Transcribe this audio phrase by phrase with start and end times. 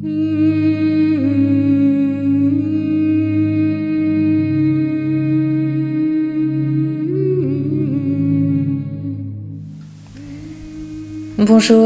[0.00, 0.30] Bonjour,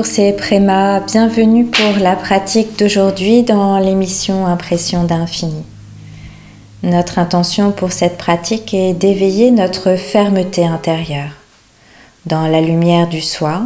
[0.05, 1.01] c'est Préma.
[1.01, 5.65] Bienvenue pour la pratique d'aujourd'hui dans l'émission Impression d'infini.
[6.83, 11.31] Notre intention pour cette pratique est d'éveiller notre fermeté intérieure
[12.27, 13.63] dans la lumière du soi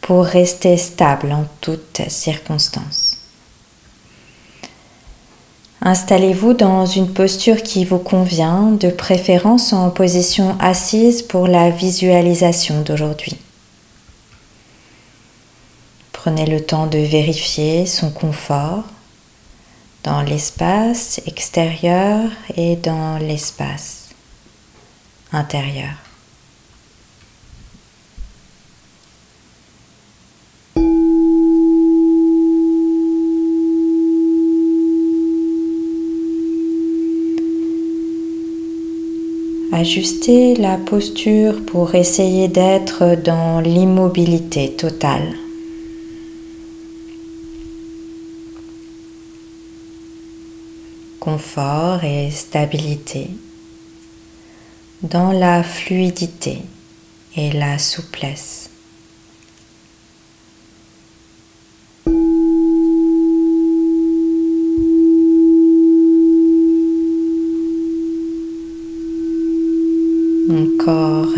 [0.00, 3.23] pour rester stable en toutes circonstances.
[5.86, 12.80] Installez-vous dans une posture qui vous convient, de préférence en position assise pour la visualisation
[12.80, 13.36] d'aujourd'hui.
[16.12, 18.84] Prenez le temps de vérifier son confort
[20.04, 24.08] dans l'espace extérieur et dans l'espace
[25.32, 26.03] intérieur.
[39.76, 45.34] Ajustez la posture pour essayer d'être dans l'immobilité totale.
[51.18, 53.30] confort et stabilité,
[55.02, 56.58] dans la fluidité
[57.34, 58.63] et la souplesse.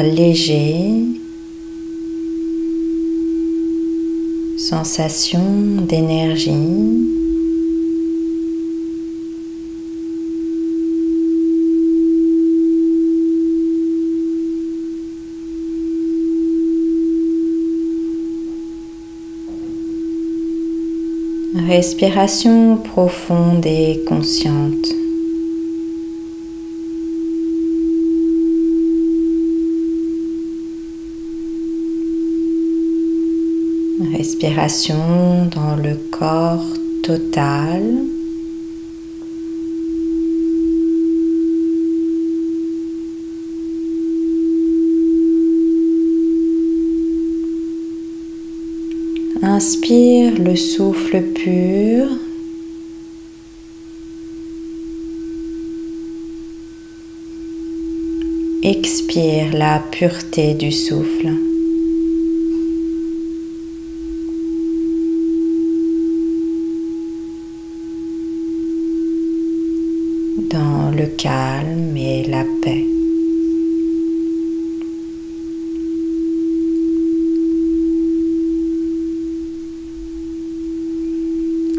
[0.02, 1.04] Léger,
[4.56, 6.52] sensation d'énergie.
[21.68, 25.05] Respiration profonde et consciente.
[34.26, 36.66] Respiration dans le corps
[37.04, 37.80] total.
[49.42, 52.08] Inspire le souffle pur.
[58.64, 61.30] Expire la pureté du souffle.
[70.50, 72.84] Dans le calme et la paix.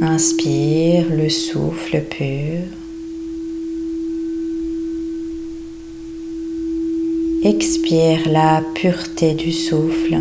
[0.02, 1.30] Inspire le
[1.92, 2.64] pur.
[7.44, 10.18] Expire la pureté du souffle.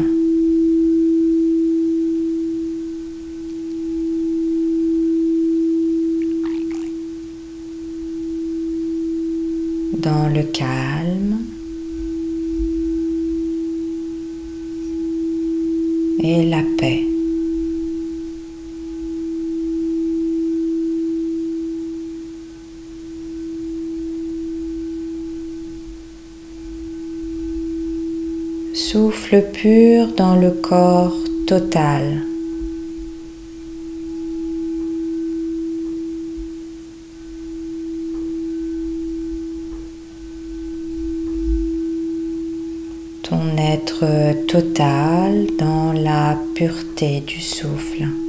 [9.99, 11.38] Dans le calme
[16.22, 17.03] et la paix.
[28.76, 31.16] Souffle pur dans le corps
[31.47, 32.22] total.
[43.22, 48.25] Ton être total dans la pureté du souffle.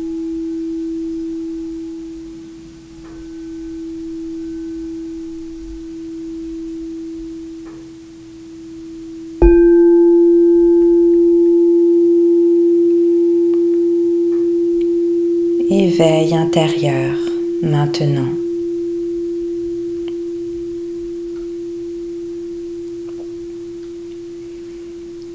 [15.99, 17.17] Éveil intérieur
[17.63, 18.31] maintenant.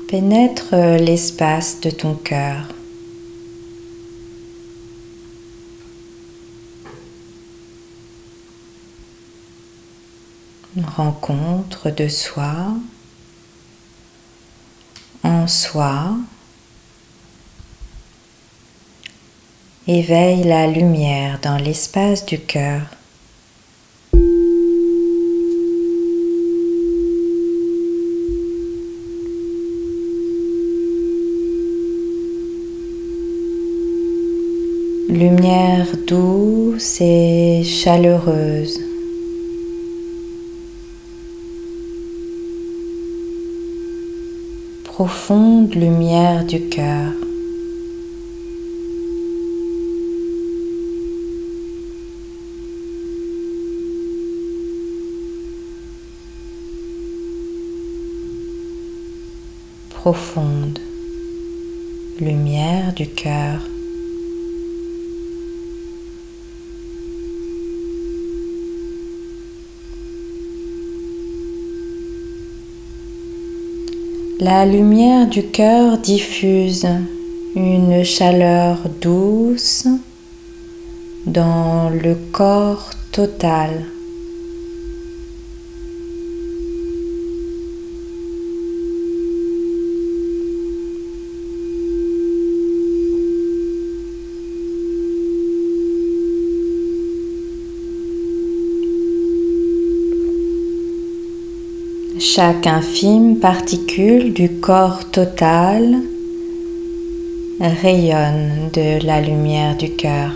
[0.07, 2.69] Pénètre l'espace de ton cœur.
[10.97, 12.77] Rencontre de soi,
[15.25, 16.15] en soi,
[19.89, 22.83] éveille la lumière dans l'espace du cœur.
[35.09, 38.81] lumière douce et chaleureuse.
[44.85, 47.13] Profonde lumière du cœur.
[60.03, 60.81] Profonde
[62.19, 63.61] lumière du cœur.
[74.41, 76.89] La lumière du cœur diffuse
[77.55, 79.87] une chaleur douce
[81.27, 83.92] dans le corps total.
[102.25, 106.03] Chaque infime particule du corps total
[107.61, 110.31] rayonne de la lumière du cœur.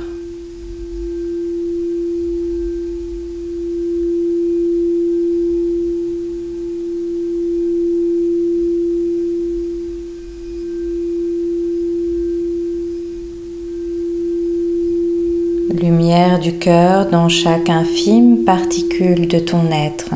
[15.73, 20.15] Lumière du cœur dans chaque infime particule de ton être.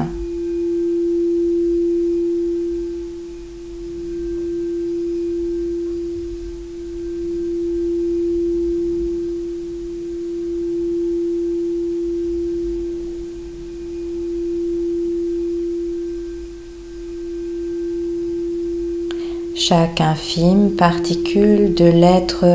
[19.62, 22.46] Chaque infime particule de l'être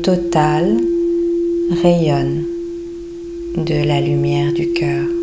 [0.00, 0.78] total
[1.82, 2.42] rayonne
[3.58, 5.13] de la lumière du cœur.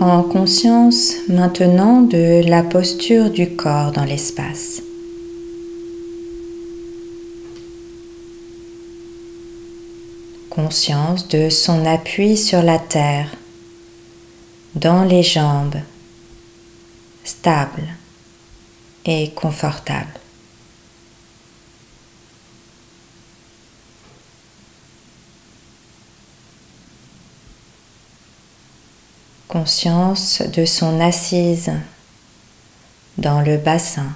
[0.00, 4.80] Prends conscience maintenant de la posture du corps dans l'espace.
[10.48, 13.28] Conscience de son appui sur la terre,
[14.74, 15.82] dans les jambes,
[17.22, 17.86] stable
[19.04, 20.19] et confortable.
[29.50, 31.72] Conscience de son assise
[33.18, 34.12] dans le bassin,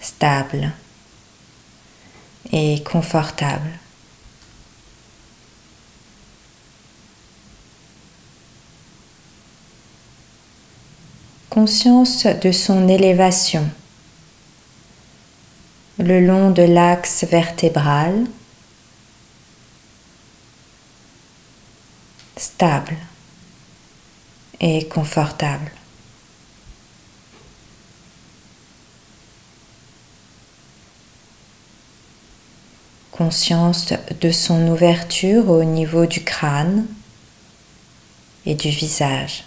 [0.00, 0.72] stable
[2.52, 3.70] et confortable.
[11.48, 13.70] Conscience de son élévation
[15.98, 18.26] le long de l'axe vertébral
[22.36, 22.96] stable
[24.60, 25.70] et confortable.
[33.10, 36.86] Conscience de son ouverture au niveau du crâne
[38.44, 39.44] et du visage.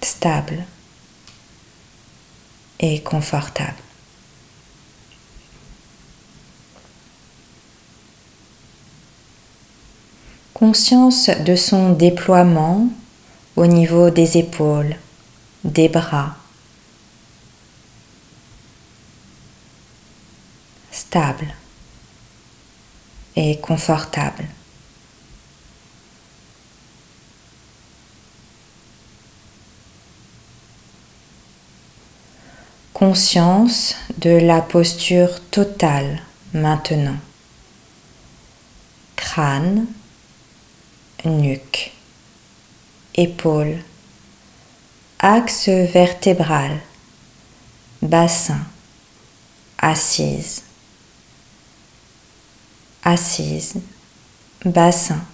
[0.00, 0.64] Stable
[2.80, 3.83] et confortable.
[10.54, 12.88] Conscience de son déploiement
[13.56, 14.96] au niveau des épaules,
[15.64, 16.36] des bras.
[20.92, 21.52] Stable
[23.34, 24.46] et confortable.
[32.92, 37.16] Conscience de la posture totale maintenant.
[39.16, 39.86] Crâne,
[41.24, 41.92] nuque,
[43.14, 43.82] épaules,
[45.18, 46.80] axe vertébral,
[48.02, 48.60] bassin,
[49.78, 50.62] assise,
[53.02, 53.76] assise,
[54.64, 55.24] bassin,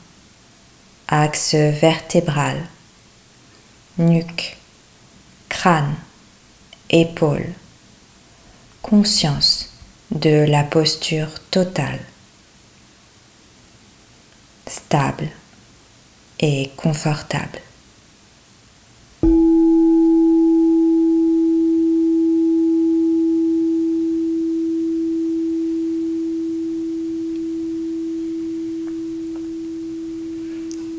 [1.09, 2.69] axe vertébral,
[3.99, 4.57] nuque,
[5.49, 5.97] crâne,
[6.89, 7.53] épaules,
[8.81, 9.71] conscience
[10.13, 12.01] de la posture totale,
[14.69, 15.31] stable
[16.41, 17.61] et confortable.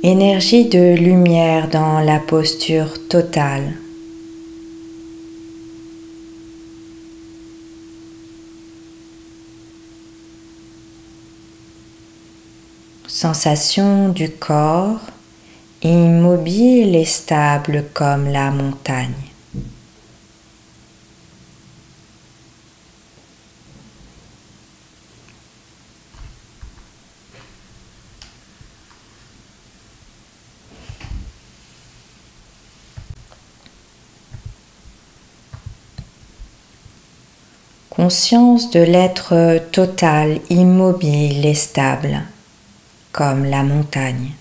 [0.03, 3.75] Énergie de lumière dans la posture totale.
[13.07, 15.10] Sensation du corps
[15.83, 19.13] immobile et stable comme la montagne.
[37.89, 42.23] Conscience de l'être total, immobile et stable,
[43.11, 44.31] comme la montagne.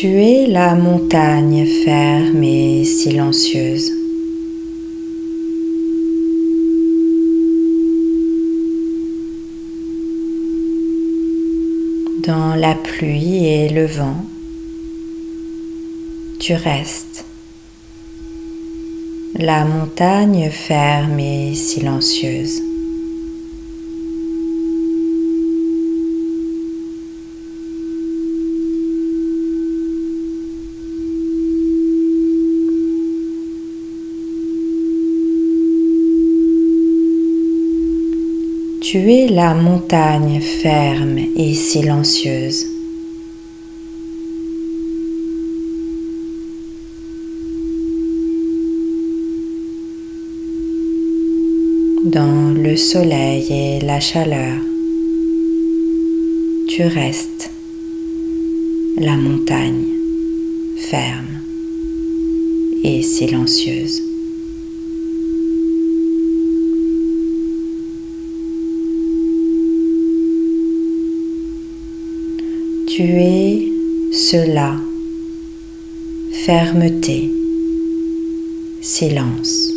[0.00, 3.92] Tu es la montagne ferme et silencieuse.
[12.26, 14.24] Dans la pluie et le vent,
[16.38, 17.26] tu restes.
[19.34, 22.69] La montagne ferme et silencieuse.
[38.92, 42.66] Tu es la montagne ferme et silencieuse.
[52.04, 54.56] Dans le soleil et la chaleur,
[56.66, 57.52] tu restes
[58.96, 59.84] la montagne
[60.78, 61.38] ferme
[62.82, 64.09] et silencieuse.
[73.00, 73.72] Tu es
[74.12, 74.76] cela,
[76.44, 77.30] fermeté,
[78.82, 79.72] silence.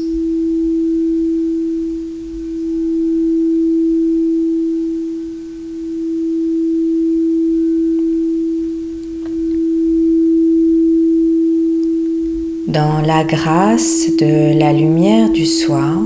[12.68, 15.98] Dans la grâce de la lumière du soir,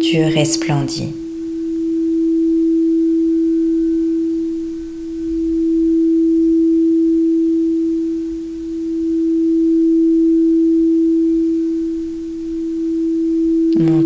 [0.00, 1.21] tu resplendis.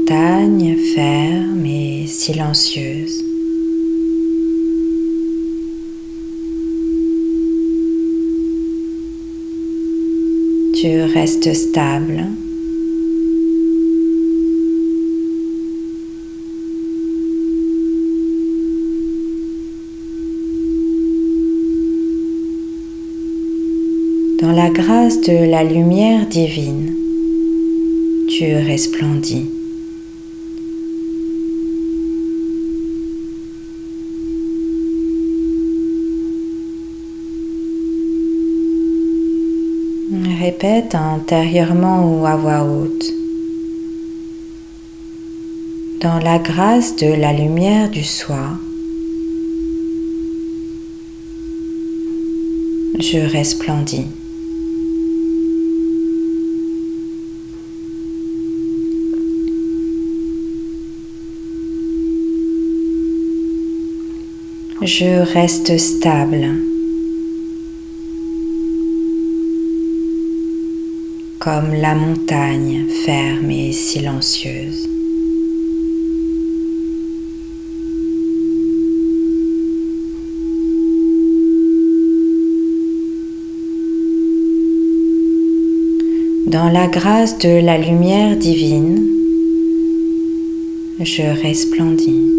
[0.07, 3.25] Montagne ferme et silencieuse.
[10.75, 12.25] Tu restes stable.
[24.41, 26.95] Dans la grâce de la lumière divine,
[28.29, 29.56] tu resplendis.
[40.65, 43.13] Intérieurement ou à voix haute.
[46.01, 48.59] Dans la grâce de la lumière du soir,
[52.99, 54.07] je resplendis.
[64.81, 66.75] Je reste stable.
[71.47, 74.88] Comme la montagne ferme et silencieuse.
[86.49, 89.07] Dans la grâce de la lumière divine,
[90.99, 92.36] je resplendis.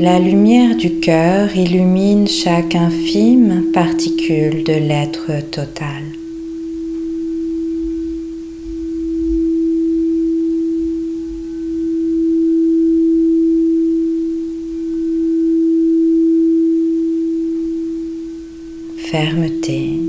[0.00, 6.04] La lumière du cœur illumine chaque infime particule de l'être total.
[18.96, 20.00] Fermeté,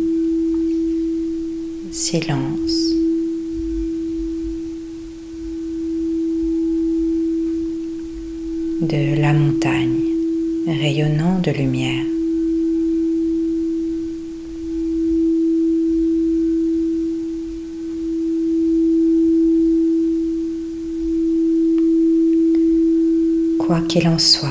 [1.91, 3.00] silence.
[8.82, 10.02] De la montagne
[10.66, 12.04] rayonnant de lumière.
[23.60, 24.50] Quoi qu'il en soit,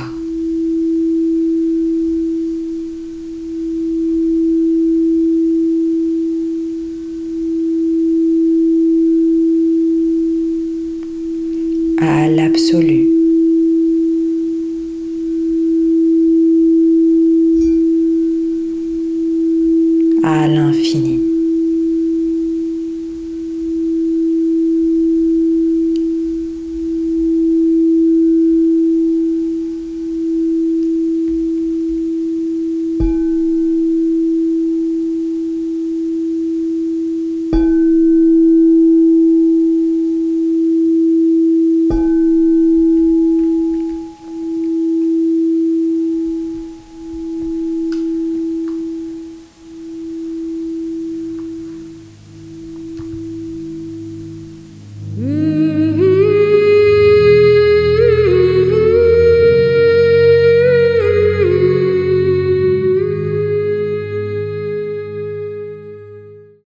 [11.99, 13.10] à l'absolu.